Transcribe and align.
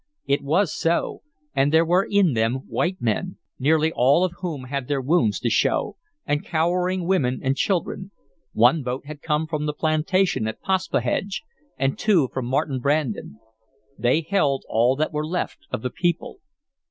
It 0.25 0.41
was 0.41 0.73
so, 0.73 1.21
and 1.53 1.71
there 1.71 1.85
were 1.85 2.07
in 2.09 2.33
them 2.33 2.65
white 2.67 2.99
men, 2.99 3.37
nearly 3.59 3.91
all 3.91 4.23
of 4.23 4.33
whom 4.39 4.63
had 4.63 4.87
their 4.87 4.99
wounds 4.99 5.39
to 5.41 5.49
show, 5.51 5.95
and 6.25 6.43
cowering 6.43 7.05
women 7.05 7.39
and 7.43 7.55
children. 7.55 8.09
One 8.53 8.81
boat 8.81 9.05
had 9.05 9.21
come 9.21 9.45
from 9.45 9.67
the 9.67 9.73
plantation 9.73 10.47
at 10.47 10.59
Paspahegh, 10.59 11.33
and 11.77 11.99
two 11.99 12.29
from 12.33 12.47
Martin 12.47 12.79
Brandon; 12.79 13.39
they 13.95 14.21
held 14.21 14.63
all 14.67 14.95
that 14.95 15.13
were 15.13 15.23
left 15.27 15.67
of 15.69 15.83
the 15.83 15.91
people.... 15.91 16.39